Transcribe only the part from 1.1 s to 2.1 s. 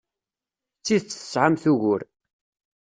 tesɛamt ugur.